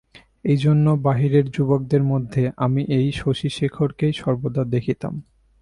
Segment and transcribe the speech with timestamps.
[0.45, 5.13] এইজন্য বাহিরের যুবকদের মধ্যে আমি এই শশিশেখরকেই সর্বদা দেখিতাম।